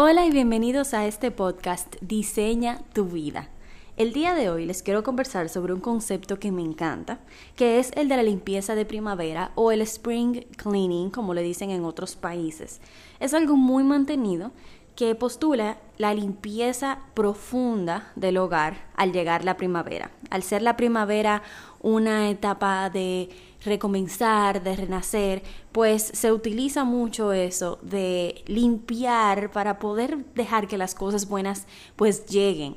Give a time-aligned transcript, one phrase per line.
[0.00, 3.48] Hola y bienvenidos a este podcast Diseña tu vida.
[3.96, 7.18] El día de hoy les quiero conversar sobre un concepto que me encanta,
[7.56, 11.70] que es el de la limpieza de primavera o el spring cleaning, como le dicen
[11.70, 12.80] en otros países.
[13.18, 14.52] Es algo muy mantenido
[14.98, 20.10] que postula la limpieza profunda del hogar al llegar la primavera.
[20.28, 21.44] Al ser la primavera
[21.80, 23.28] una etapa de
[23.64, 30.96] recomenzar, de renacer, pues se utiliza mucho eso de limpiar para poder dejar que las
[30.96, 32.76] cosas buenas pues lleguen.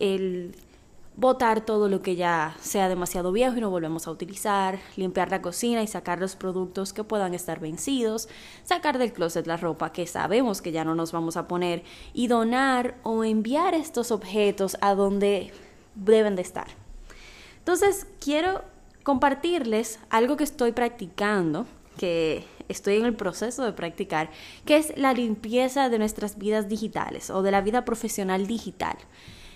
[0.00, 0.56] El
[1.16, 5.42] botar todo lo que ya sea demasiado viejo y no volvemos a utilizar, limpiar la
[5.42, 8.28] cocina y sacar los productos que puedan estar vencidos,
[8.64, 11.82] sacar del closet la ropa que sabemos que ya no nos vamos a poner
[12.14, 15.52] y donar o enviar estos objetos a donde
[15.94, 16.68] deben de estar.
[17.58, 18.62] Entonces, quiero
[19.02, 21.66] compartirles algo que estoy practicando,
[21.98, 24.30] que estoy en el proceso de practicar,
[24.64, 28.96] que es la limpieza de nuestras vidas digitales o de la vida profesional digital.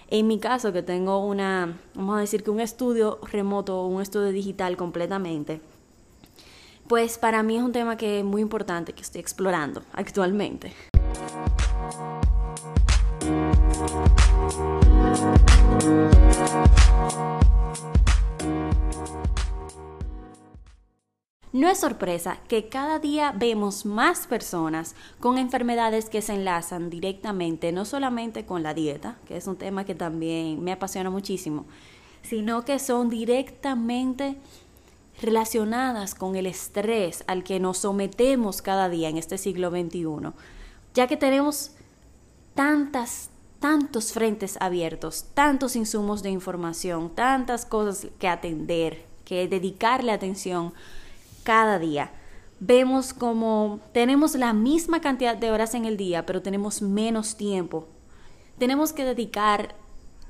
[0.09, 4.31] En mi caso, que tengo una, vamos a decir que un estudio remoto, un estudio
[4.31, 5.61] digital completamente,
[6.87, 10.73] pues para mí es un tema que es muy importante, que estoy explorando actualmente.
[21.57, 27.73] No es sorpresa que cada día vemos más personas con enfermedades que se enlazan directamente,
[27.73, 31.65] no solamente con la dieta, que es un tema que también me apasiona muchísimo,
[32.21, 34.37] sino que son directamente
[35.23, 40.35] relacionadas con el estrés al que nos sometemos cada día en este siglo XXI,
[40.93, 41.71] ya que tenemos
[42.55, 50.75] tantas, tantos frentes abiertos, tantos insumos de información, tantas cosas que atender, que dedicarle atención
[51.47, 52.11] cada día.
[52.59, 57.87] Vemos como tenemos la misma cantidad de horas en el día, pero tenemos menos tiempo.
[58.59, 59.77] Tenemos que dedicar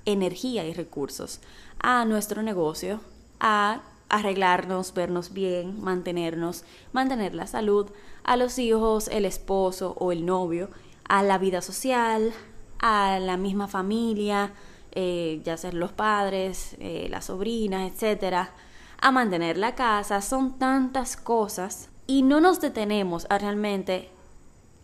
[0.04, 1.40] energía y recursos
[1.78, 3.00] a nuestro negocio,
[3.40, 7.86] a arreglarnos, vernos bien, mantenernos, mantener la salud,
[8.22, 10.68] a los hijos, el esposo o el novio,
[11.08, 12.32] a la vida social,
[12.78, 14.52] a la misma familia,
[14.92, 18.52] eh, ya ser los padres, eh, las sobrinas, etcétera,
[18.98, 24.10] a mantener la casa, son tantas cosas y no nos detenemos a realmente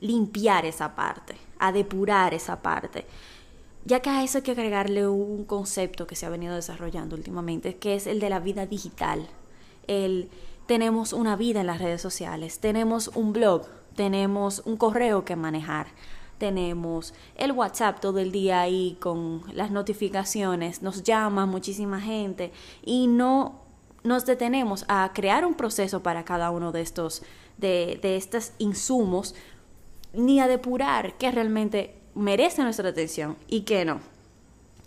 [0.00, 3.06] limpiar esa parte, a depurar esa parte.
[3.84, 7.76] Ya que a eso hay que agregarle un concepto que se ha venido desarrollando últimamente,
[7.76, 9.28] que es el de la vida digital.
[9.86, 10.30] El
[10.66, 15.88] tenemos una vida en las redes sociales, tenemos un blog, tenemos un correo que manejar,
[16.38, 22.52] tenemos el WhatsApp todo el día ahí con las notificaciones, nos llama muchísima gente
[22.84, 23.61] y no
[24.04, 27.22] nos detenemos a crear un proceso para cada uno de estos,
[27.58, 29.34] de, de estos insumos,
[30.12, 34.00] ni a depurar qué realmente merece nuestra atención y qué no.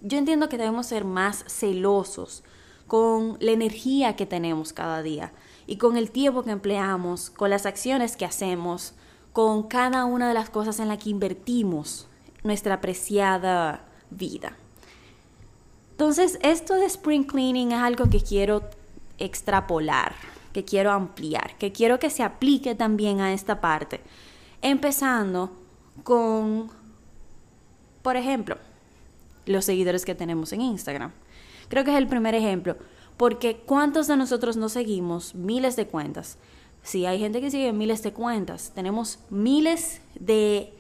[0.02, 2.44] Yo entiendo que debemos ser más celosos
[2.88, 5.32] con la energía que tenemos cada día
[5.66, 8.94] y con el tiempo que empleamos, con las acciones que hacemos,
[9.34, 12.08] con cada una de las cosas en las que invertimos
[12.44, 14.56] nuestra apreciada vida.
[15.92, 18.64] Entonces, esto de spring cleaning es algo que quiero
[19.18, 20.16] extrapolar,
[20.54, 24.02] que quiero ampliar, que quiero que se aplique también a esta parte.
[24.62, 25.52] Empezando
[26.04, 26.70] con,
[28.02, 28.58] por ejemplo,
[29.46, 31.12] los seguidores que tenemos en Instagram.
[31.70, 32.78] Creo que es el primer ejemplo,
[33.18, 36.38] porque ¿cuántos de nosotros no seguimos miles de cuentas?
[36.84, 40.72] Si hay gente que sigue miles de cuentas, tenemos miles de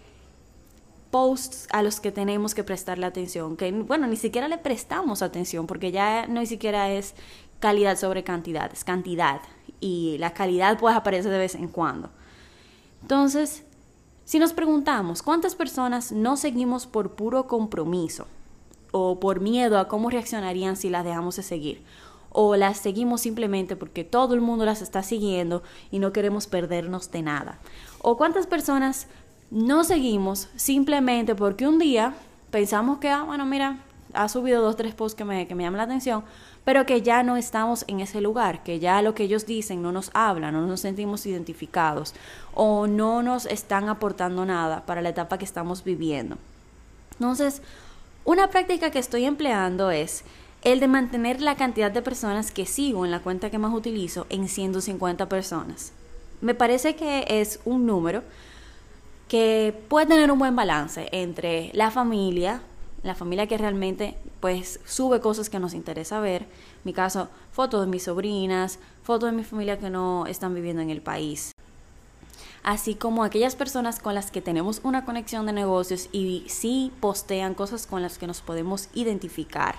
[1.09, 5.65] posts a los que tenemos que prestarle atención, que bueno, ni siquiera le prestamos atención
[5.65, 7.15] porque ya no ni siquiera es
[7.59, 9.41] calidad sobre cantidad, es cantidad
[9.79, 12.09] y la calidad pues aparece de vez en cuando.
[13.01, 13.63] Entonces,
[14.25, 18.27] si nos preguntamos cuántas personas no seguimos por puro compromiso
[18.91, 21.83] o por miedo a cómo reaccionarían si las dejamos de seguir
[22.37, 27.09] o las seguimos simplemente porque todo el mundo las está siguiendo y no queremos perdernos
[27.11, 27.59] de nada.
[28.01, 29.07] O cuántas personas
[29.51, 32.13] no seguimos simplemente porque un día
[32.51, 33.77] pensamos que, ah, bueno, mira,
[34.13, 36.25] ha subido dos, tres posts que me, que me llaman la atención,
[36.65, 39.91] pero que ya no estamos en ese lugar, que ya lo que ellos dicen no
[39.91, 42.13] nos habla, no nos sentimos identificados
[42.53, 46.37] o no nos están aportando nada para la etapa que estamos viviendo.
[47.13, 47.61] Entonces,
[48.25, 50.23] una práctica que estoy empleando es
[50.63, 54.25] el de mantener la cantidad de personas que sigo en la cuenta que más utilizo
[54.29, 55.93] en 150 personas.
[56.41, 58.23] Me parece que es un número
[59.27, 62.61] que puede tener un buen balance entre la familia,
[63.05, 66.41] la familia que realmente pues sube cosas que nos interesa ver.
[66.41, 66.49] En
[66.83, 70.89] mi caso, fotos de mis sobrinas, fotos de mi familia que no están viviendo en
[70.89, 71.51] el país.
[72.63, 77.53] así como aquellas personas con las que tenemos una conexión de negocios y sí postean
[77.53, 79.75] cosas con las que nos podemos identificar.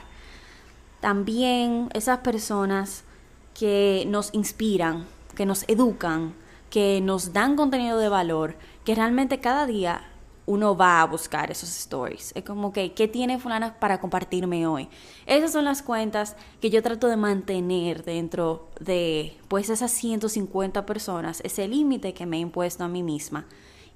[1.00, 3.02] También esas personas
[3.58, 6.32] que nos inspiran, que nos educan,
[6.70, 10.02] que nos dan contenido de valor, que realmente cada día
[10.46, 12.32] uno va a buscar esos stories.
[12.34, 14.88] Es como que, ¿qué tiene fulana para compartirme hoy?
[15.26, 21.40] Esas son las cuentas que yo trato de mantener dentro de, pues, esas 150 personas,
[21.44, 23.46] ese límite que me he impuesto a mí misma.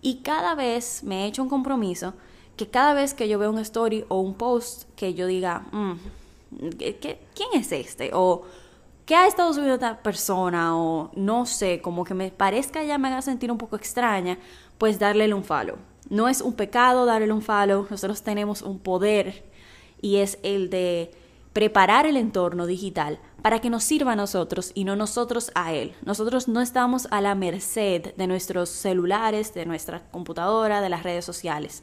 [0.02, 2.14] Y cada vez me he hecho un compromiso
[2.56, 5.92] que cada vez que yo veo un story o un post que yo diga, mm,
[6.98, 8.10] quién es este?
[8.12, 8.42] O
[9.06, 10.76] ¿qué ha estado subiendo esta persona?
[10.76, 14.38] O no sé, como que me parezca ya me haga sentir un poco extraña,
[14.78, 15.76] pues darle un follow
[16.10, 19.44] no es un pecado darle un follow, nosotros tenemos un poder
[20.02, 21.12] y es el de
[21.52, 25.94] preparar el entorno digital para que nos sirva a nosotros y no nosotros a él.
[26.04, 31.24] Nosotros no estamos a la merced de nuestros celulares, de nuestra computadora, de las redes
[31.24, 31.82] sociales.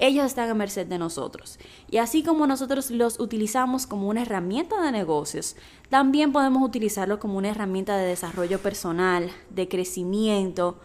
[0.00, 1.58] Ellos están a merced de nosotros.
[1.90, 5.56] Y así como nosotros los utilizamos como una herramienta de negocios,
[5.88, 10.78] también podemos utilizarlo como una herramienta de desarrollo personal, de crecimiento,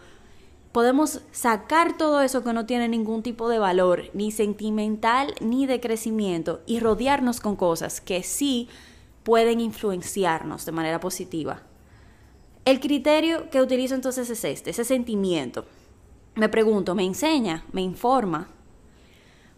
[0.74, 5.78] podemos sacar todo eso que no tiene ningún tipo de valor, ni sentimental ni de
[5.78, 8.68] crecimiento, y rodearnos con cosas que sí
[9.22, 11.62] pueden influenciarnos de manera positiva.
[12.64, 15.64] El criterio que utilizo entonces es este, ese sentimiento.
[16.34, 17.64] Me pregunto, ¿me enseña?
[17.70, 18.48] ¿Me informa?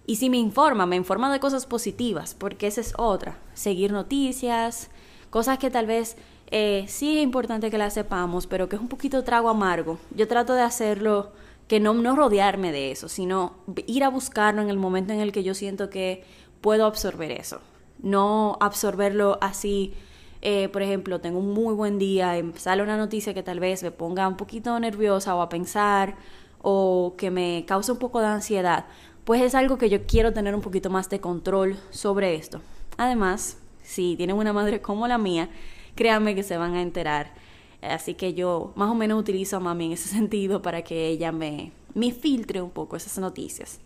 [0.04, 3.38] Y si me informa, me informa de cosas positivas, porque esa es otra.
[3.54, 4.90] Seguir noticias,
[5.30, 8.88] cosas que tal vez eh, sí es importante que la sepamos, pero que es un
[8.88, 9.98] poquito trago amargo.
[10.14, 11.32] Yo trato de hacerlo,
[11.68, 13.54] que no, no rodearme de eso, sino
[13.86, 16.24] ir a buscarlo en el momento en el que yo siento que
[16.60, 17.60] puedo absorber eso.
[18.00, 19.94] No absorberlo así,
[20.42, 23.82] eh, por ejemplo, tengo un muy buen día y sale una noticia que tal vez
[23.82, 26.16] me ponga un poquito nerviosa o a pensar
[26.62, 28.86] o que me cause un poco de ansiedad,
[29.24, 32.60] pues es algo que yo quiero tener un poquito más de control sobre esto.
[32.96, 35.48] Además, si tienen una madre como la mía,
[35.96, 37.34] créanme que se van a enterar.
[37.82, 41.32] Así que yo más o menos utilizo a mami en ese sentido para que ella
[41.32, 43.80] me, me filtre un poco esas noticias.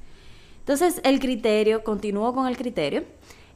[0.58, 3.04] Entonces el criterio, continúo con el criterio,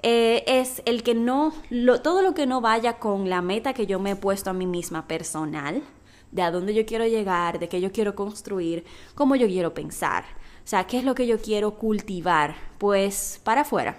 [0.02, 1.54] eh, es el que no,
[2.02, 4.66] todo lo que no vaya con la meta que yo me he puesto a mí
[4.66, 5.82] misma personal,
[6.30, 8.84] de a dónde yo quiero llegar, de qué yo quiero construir,
[9.14, 10.24] cómo yo quiero pensar.
[10.64, 13.98] O sea, qué es lo que yo quiero cultivar, pues para afuera.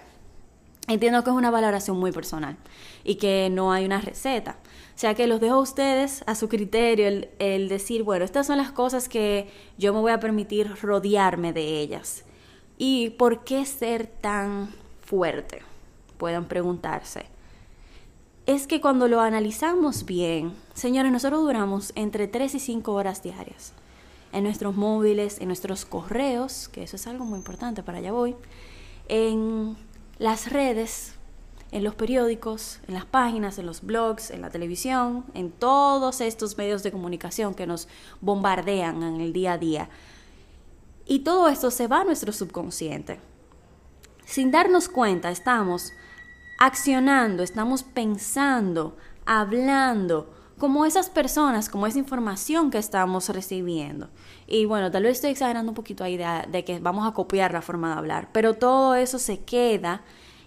[0.88, 2.56] Entiendo que es una valoración muy personal
[3.02, 4.56] y que no hay una receta.
[4.94, 8.56] O sea que los dejo a ustedes a su criterio el, decir, bueno, estas son
[8.56, 12.24] las cosas que yo me voy a permitir rodearme de ellas.
[12.78, 14.72] ¿Y por qué ser tan
[15.02, 15.62] fuerte?
[16.18, 17.26] Pueden preguntarse.
[18.46, 23.72] Es que cuando lo analizamos bien, señores, nosotros duramos entre 3 y 5 horas diarias
[24.32, 28.36] en nuestros móviles, en nuestros correos, que eso es algo muy importante, para allá voy,
[29.08, 29.76] en
[30.18, 31.14] las redes,
[31.72, 36.56] en los periódicos, en las páginas, en los blogs, en la televisión, en todos estos
[36.56, 37.88] medios de comunicación que nos
[38.20, 39.88] bombardean en el día a día.
[41.06, 43.20] Y todo esto se va a nuestro subconsciente.
[44.24, 45.92] Sin darnos cuenta, estamos
[46.58, 54.08] accionando, estamos pensando, hablando, como esas personas, como esa información que estamos recibiendo.
[54.46, 57.52] Y bueno, tal vez estoy exagerando un poquito ahí de, de que vamos a copiar
[57.52, 60.02] la forma de hablar, pero todo eso se queda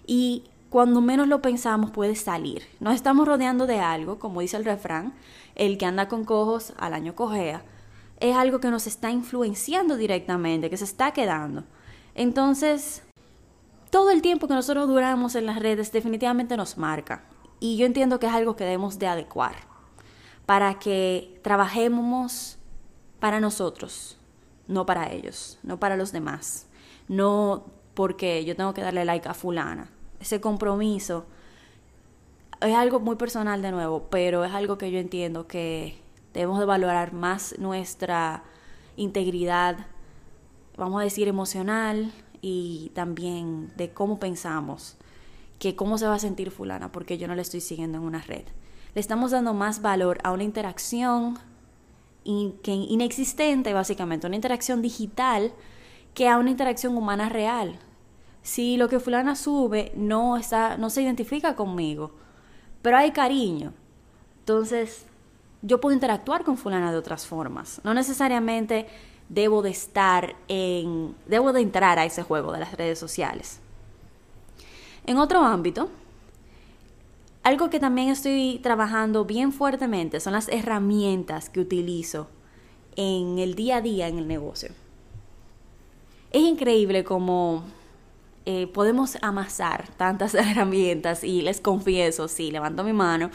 [0.06, 2.62] y cuando menos lo pensamos puede salir.
[2.80, 5.14] Nos estamos rodeando de algo, como dice el refrán,
[5.54, 7.62] el que anda con cojos al año cojea.
[8.18, 11.64] Es algo que nos está influenciando directamente, que se está quedando.
[12.14, 13.02] Entonces,
[13.90, 17.24] todo el tiempo que nosotros duramos en las redes definitivamente nos marca.
[17.60, 19.69] Y yo entiendo que es algo que debemos de adecuar
[20.50, 22.58] para que trabajemos
[23.20, 24.18] para nosotros,
[24.66, 26.66] no para ellos, no para los demás,
[27.06, 29.92] no porque yo tengo que darle like a fulana.
[30.18, 31.24] Ese compromiso
[32.60, 36.02] es algo muy personal de nuevo, pero es algo que yo entiendo que
[36.34, 38.42] debemos de valorar más nuestra
[38.96, 39.86] integridad,
[40.76, 44.96] vamos a decir, emocional y también de cómo pensamos,
[45.60, 48.20] que cómo se va a sentir fulana porque yo no le estoy siguiendo en una
[48.22, 48.46] red
[48.94, 51.38] le estamos dando más valor a una interacción
[52.24, 55.52] inexistente, básicamente, una interacción digital,
[56.14, 57.78] que a una interacción humana real.
[58.42, 62.12] Si lo que fulana sube no, está, no se identifica conmigo,
[62.82, 63.72] pero hay cariño,
[64.40, 65.06] entonces
[65.62, 67.80] yo puedo interactuar con fulana de otras formas.
[67.84, 68.86] No necesariamente
[69.28, 73.60] debo de estar en, debo de entrar a ese juego de las redes sociales.
[75.06, 75.88] En otro ámbito,
[77.42, 82.28] algo que también estoy trabajando bien fuertemente son las herramientas que utilizo
[82.96, 84.70] en el día a día en el negocio.
[86.32, 87.64] Es increíble cómo
[88.46, 93.30] eh, podemos amasar tantas herramientas y les confieso, sí, levanto mi mano,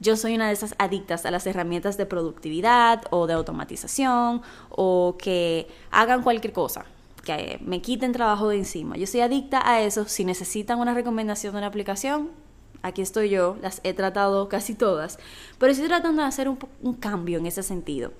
[0.00, 5.16] yo soy una de esas adictas a las herramientas de productividad o de automatización o
[5.18, 6.84] que hagan cualquier cosa,
[7.24, 8.96] que me quiten trabajo de encima.
[8.96, 10.06] Yo soy adicta a eso.
[10.06, 12.30] Si necesitan una recomendación de una aplicación,
[12.84, 15.18] aquí estoy yo, las he tratado casi todas,
[15.58, 18.12] pero estoy tratando de hacer un, cambio en ese sentido.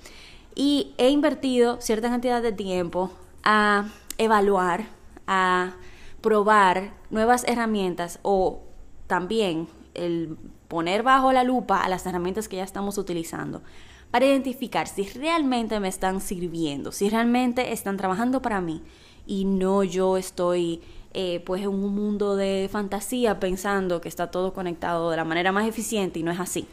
[0.55, 4.87] Y he invertido cierta cantidad de tiempo a evaluar,
[5.27, 5.75] a
[6.23, 8.63] probar nuevas herramientas o
[9.07, 13.63] también el poner bajo la lupa a las herramientas que ya estamos utilizando
[14.11, 18.83] para identificar si realmente me están sirviendo, si realmente están trabajando para mí
[19.27, 20.81] y no yo estoy
[21.15, 25.53] eh, pues en un mundo de fantasía pensando que está todo conectado de la manera
[25.53, 26.67] más eficiente y no es así.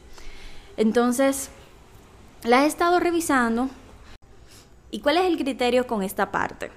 [0.78, 1.50] Entonces,
[2.44, 3.70] la he estado revisando.
[4.90, 6.72] ¿Y cuál es el criterio con esta parte?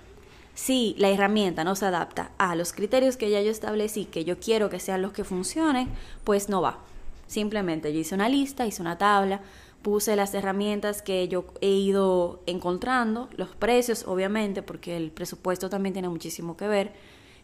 [0.55, 4.39] Si la herramienta no se adapta a los criterios que ya yo establecí, que yo
[4.39, 5.89] quiero que sean los que funcionen,
[6.23, 6.79] pues no va.
[7.27, 9.41] Simplemente yo hice una lista, hice una tabla,
[9.83, 15.93] puse las herramientas que yo he ido encontrando, los precios obviamente, porque el presupuesto también
[15.93, 16.93] tiene muchísimo que ver,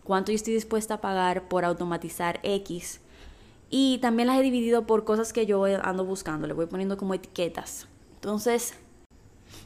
[0.05, 3.01] cuánto yo estoy dispuesta a pagar por automatizar X.
[3.71, 7.15] Y también las he dividido por cosas que yo ando buscando, le voy poniendo como
[7.15, 7.87] etiquetas.
[8.17, 8.75] Entonces,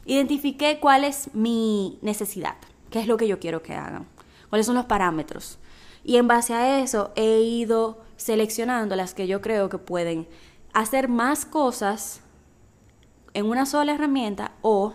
[0.05, 2.55] identifiqué cuál es mi necesidad
[2.95, 4.07] qué es lo que yo quiero que hagan,
[4.49, 5.57] cuáles son los parámetros.
[6.05, 10.29] Y en base a eso he ido seleccionando las que yo creo que pueden
[10.71, 12.21] hacer más cosas
[13.33, 14.93] en una sola herramienta o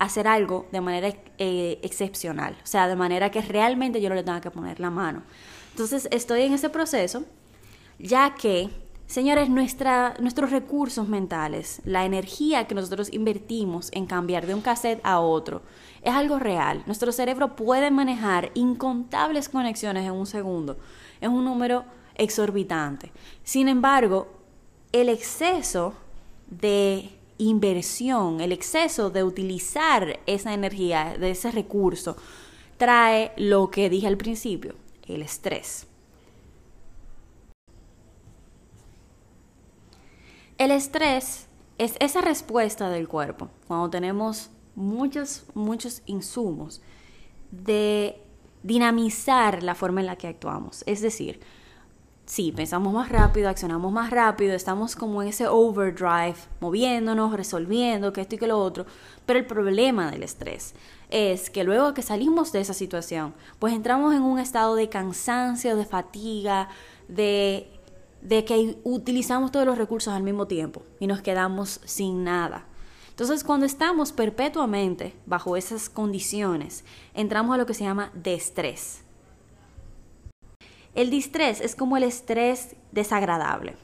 [0.00, 4.24] hacer algo de manera eh, excepcional, o sea, de manera que realmente yo no le
[4.24, 5.22] tenga que poner la mano.
[5.70, 7.24] Entonces estoy en ese proceso,
[7.98, 8.70] ya que
[9.10, 15.00] Señores, nuestra, nuestros recursos mentales, la energía que nosotros invertimos en cambiar de un cassette
[15.02, 15.62] a otro,
[16.02, 16.84] es algo real.
[16.86, 20.76] Nuestro cerebro puede manejar incontables conexiones en un segundo.
[21.20, 23.10] Es un número exorbitante.
[23.42, 24.28] Sin embargo,
[24.92, 25.94] el exceso
[26.48, 27.10] de
[27.40, 32.16] inversión, el exceso de utilizar esa energía, de ese recurso,
[32.76, 34.74] trae lo que dije al principio,
[35.06, 35.86] el estrés.
[40.58, 41.46] El estrés
[41.78, 46.82] es esa respuesta del cuerpo cuando tenemos muchos, muchos insumos
[47.50, 48.20] de
[48.62, 50.84] dinamizar la forma en la que actuamos.
[50.86, 51.40] Es decir,
[52.30, 58.20] sí, pensamos más rápido, accionamos más rápido, estamos como en ese overdrive, moviéndonos, resolviendo, que
[58.20, 58.86] esto y que lo otro.
[59.26, 60.74] Pero el problema del estrés
[61.08, 65.76] es que luego que salimos de esa situación, pues entramos en un estado de cansancio,
[65.76, 66.68] de fatiga,
[67.08, 67.68] de
[68.22, 72.66] de que utilizamos todos los recursos al mismo tiempo y nos quedamos sin nada.
[73.08, 76.84] Entonces, cuando estamos perpetuamente bajo esas condiciones,
[77.14, 79.04] entramos a lo que se llama destrés.
[80.94, 83.76] El distrés es como el estrés desagradable.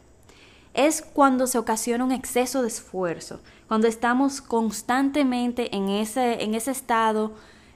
[0.75, 6.71] Es cuando se ocasiona un exceso de esfuerzo, cuando estamos constantemente en ese, en ese
[6.71, 7.33] estado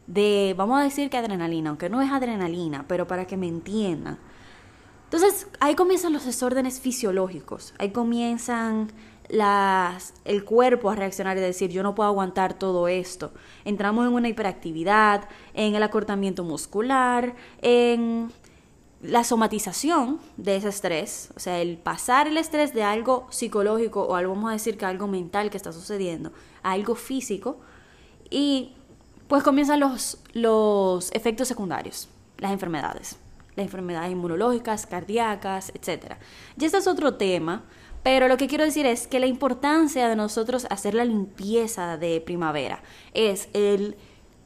[0.07, 4.19] de, vamos a decir que adrenalina, aunque no es adrenalina, pero para que me entiendan,
[5.05, 8.93] entonces ahí comienzan los desórdenes fisiológicos, ahí comienzan
[9.29, 13.33] las, el cuerpo a reaccionar y decir yo no puedo aguantar todo esto.
[13.65, 18.31] Entramos en una hiperactividad, en el acortamiento muscular, en
[19.03, 24.15] la somatización de ese estrés, o sea, el pasar el estrés de algo psicológico o
[24.15, 27.59] algo, vamos a decir que algo mental que está sucediendo a algo físico
[28.29, 28.75] y
[29.27, 33.17] pues comienzan los, los efectos secundarios, las enfermedades
[33.57, 36.15] las enfermedades inmunológicas, cardíacas, etc.
[36.59, 37.65] Y este es otro tema,
[38.03, 42.21] pero lo que quiero decir es que la importancia de nosotros hacer la limpieza de
[42.21, 43.97] primavera es el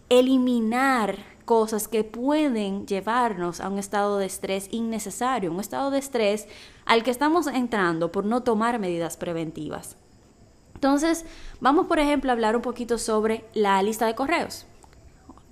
[0.09, 6.47] eliminar cosas que pueden llevarnos a un estado de estrés innecesario, un estado de estrés
[6.85, 9.97] al que estamos entrando por no tomar medidas preventivas.
[10.75, 11.25] Entonces,
[11.61, 14.67] vamos por ejemplo a hablar un poquito sobre la lista de correos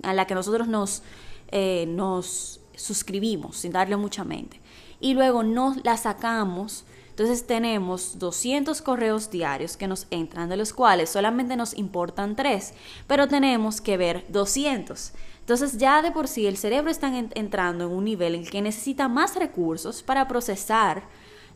[0.03, 1.01] a la que nosotros nos,
[1.49, 4.59] eh, nos suscribimos sin darle mucha mente.
[4.99, 6.85] Y luego no la sacamos.
[7.09, 12.73] Entonces tenemos 200 correos diarios que nos entran, de los cuales solamente nos importan 3,
[13.07, 15.13] pero tenemos que ver 200.
[15.43, 18.61] Entonces ya de por sí el cerebro está entrando en un nivel en el que
[18.61, 21.03] necesita más recursos para procesar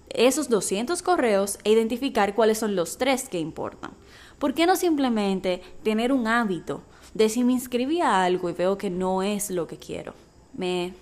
[0.10, 3.92] esos 200 correos e identificar cuáles son los 3 que importan.
[4.40, 8.78] ¿Por qué no simplemente tener un hábito de si me inscribí a algo y veo
[8.78, 10.14] que no es lo que quiero?
[10.54, 10.94] Me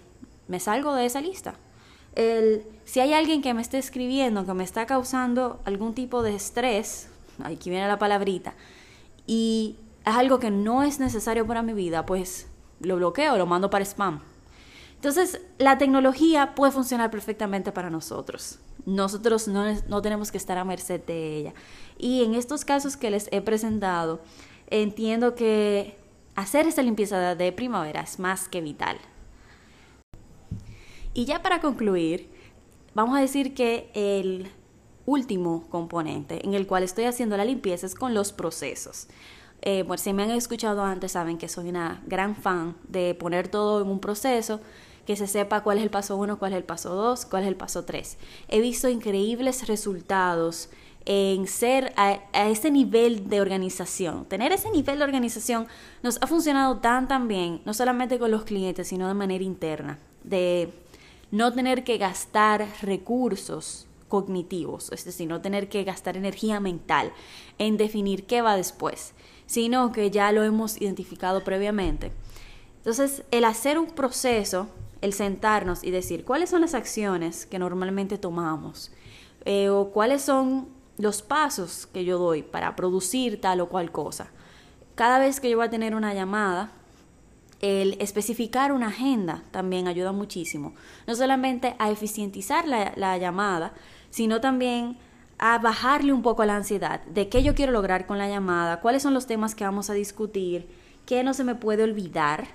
[0.48, 1.56] me salgo de esa lista.
[2.16, 6.36] El, si hay alguien que me esté escribiendo, que me está causando algún tipo de
[6.36, 7.10] estrés,
[7.44, 8.54] aquí viene la palabrita,
[9.28, 9.76] y
[10.06, 12.48] es algo que no es necesario para mi vida, pues
[12.80, 14.22] lo bloqueo, lo mando para spam.
[14.96, 18.60] Entonces, la tecnología puede funcionar perfectamente para nosotros.
[18.86, 21.54] Nosotros no, no, tenemos que estar a merced de ella.
[21.98, 24.22] Y en estos casos que les he presentado,
[24.68, 25.96] entiendo que
[26.36, 28.98] hacer esta limpieza de primavera es más que vital.
[31.14, 32.30] Y ya para concluir,
[32.94, 34.52] vamos a decir que el
[35.06, 39.08] último componente en el cual estoy haciendo la limpieza es con los procesos.
[39.68, 43.48] Eh, bueno, si me han escuchado antes, saben que soy una gran fan de poner
[43.48, 44.62] todo en un proceso,
[45.08, 47.50] que se sepa cuál es el paso 1, cuál es el paso 2, cuál es
[47.50, 48.18] el paso 3.
[48.48, 50.70] He visto increíbles resultados
[51.06, 54.26] en ser a, ese nivel de organización.
[54.26, 55.68] Tener ese nivel de organización
[56.04, 59.98] nos ha funcionado tan tan bien, no solamente con los clientes, sino de manera interna,
[60.24, 60.72] de
[61.32, 67.12] no tener que gastar recursos cognitivos, es decir, no tener que gastar energía mental
[67.58, 69.14] en definir qué va después,
[69.46, 72.12] sino que ya lo hemos identificado previamente.
[72.78, 74.68] Entonces, el hacer un proceso,
[75.02, 78.92] el sentarnos y decir cuáles son las acciones que normalmente tomamos
[79.46, 84.28] eh, o cuáles son los pasos que yo doy para producir tal o cual cosa.
[84.96, 86.72] Cada vez que yo voy a tener una llamada,
[87.62, 90.74] el especificar una agenda también ayuda muchísimo.
[91.08, 93.74] No solamente a eficientizar la, la llamada,
[94.10, 94.98] sino también
[95.38, 99.04] a bajarle un poco la ansiedad de qué yo quiero lograr con la llamada, cuáles
[99.04, 100.68] son los temas que vamos a discutir,
[101.06, 102.48] qué no se me puede olvidar.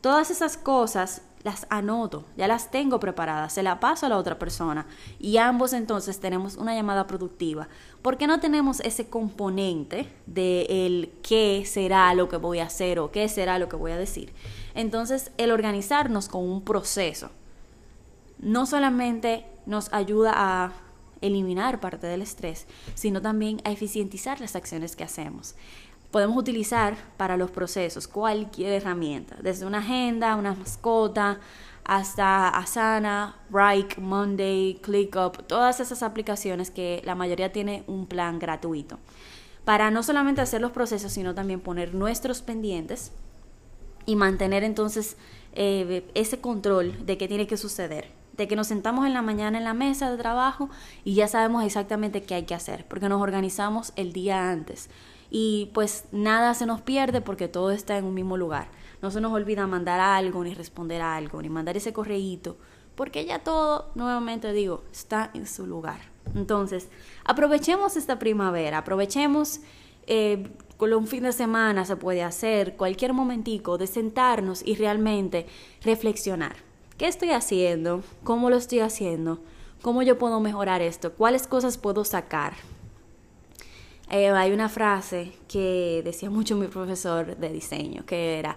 [0.00, 4.38] Todas esas cosas las anoto, ya las tengo preparadas, se la paso a la otra
[4.38, 4.86] persona
[5.18, 7.68] y ambos entonces tenemos una llamada productiva.
[8.02, 12.98] ¿Por qué no tenemos ese componente de el qué será lo que voy a hacer
[12.98, 14.32] o qué será lo que voy a decir?
[14.74, 17.30] Entonces, el organizarnos con un proceso
[18.38, 20.72] no solamente nos ayuda a
[21.26, 25.54] eliminar parte del estrés, sino también a eficientizar las acciones que hacemos
[26.14, 31.40] podemos utilizar para los procesos cualquier herramienta, desde una agenda, una mascota,
[31.84, 38.98] hasta Asana, Wrike, Monday, ClickUp, todas esas aplicaciones que la mayoría tiene un plan gratuito.
[39.64, 43.10] Para no solamente hacer los procesos, sino también poner nuestros pendientes
[44.06, 45.16] y mantener entonces
[45.52, 48.23] eh, ese control de qué tiene que suceder.
[48.36, 50.68] De que nos sentamos en la mañana en la mesa de trabajo
[51.04, 54.90] y ya sabemos exactamente qué hay que hacer, porque nos organizamos el día antes
[55.30, 58.68] y pues nada se nos pierde porque todo está en un mismo lugar.
[59.02, 62.56] No se nos olvida mandar algo, ni responder algo, ni mandar ese correíto,
[62.94, 66.00] porque ya todo, nuevamente digo, está en su lugar.
[66.34, 66.88] Entonces,
[67.24, 69.60] aprovechemos esta primavera, aprovechemos
[70.06, 75.46] eh, con un fin de semana se puede hacer, cualquier momentico de sentarnos y realmente
[75.82, 76.56] reflexionar.
[76.98, 78.04] ¿Qué estoy haciendo?
[78.22, 79.40] ¿Cómo lo estoy haciendo?
[79.82, 81.12] ¿Cómo yo puedo mejorar esto?
[81.12, 82.54] ¿Cuáles cosas puedo sacar?
[84.10, 88.56] Eh, hay una frase que decía mucho mi profesor de diseño, que era,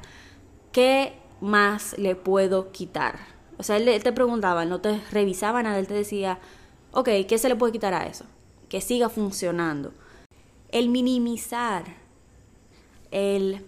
[0.72, 3.18] ¿qué más le puedo quitar?
[3.58, 6.38] O sea, él, te preguntaba, no te revisaba nada, él te decía,
[6.92, 8.26] ok, ¿qué se le puede quitar a eso?
[8.70, 9.94] Que siga funcionando.
[10.70, 11.86] El minimizar,
[13.10, 13.66] el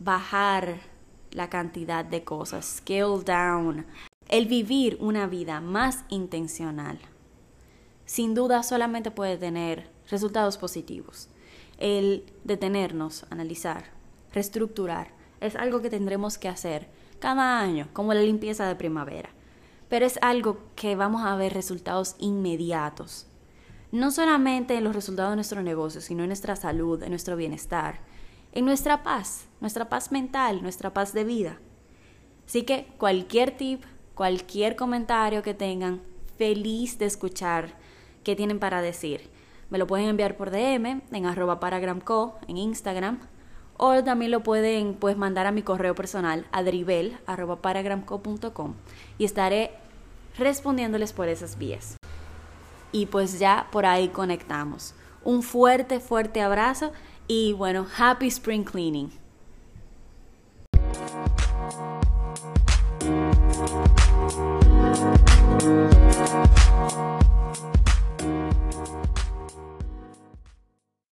[0.00, 0.80] bajar
[1.34, 3.84] la cantidad de cosas, scale down,
[4.28, 6.98] el vivir una vida más intencional,
[8.06, 11.28] sin duda solamente puede tener resultados positivos.
[11.78, 13.86] El detenernos, analizar,
[14.32, 15.08] reestructurar,
[15.40, 19.30] es algo que tendremos que hacer cada año, como la limpieza de primavera.
[19.88, 23.26] Pero es algo que vamos a ver resultados inmediatos.
[23.92, 28.00] No solamente en los resultados de nuestro negocio, sino en nuestra salud, en nuestro bienestar,
[28.52, 31.58] en nuestra paz, nuestra paz mental, nuestra paz de vida.
[32.46, 33.82] Así que cualquier tip,
[34.14, 36.02] cualquier comentario que tengan,
[36.36, 37.74] feliz de escuchar
[38.24, 39.30] qué tienen para decir.
[39.70, 43.20] Me lo pueden enviar por DM en arroba paragramco en Instagram
[43.78, 47.58] o también lo pueden pues mandar a mi correo personal adribel arroba
[49.16, 49.70] y estaré
[50.36, 51.96] respondiéndoles por esas vías.
[52.92, 54.94] Y pues ya por ahí conectamos.
[55.24, 56.92] Un fuerte, fuerte abrazo
[57.26, 59.23] y bueno, happy spring cleaning.
[65.64, 66.33] Música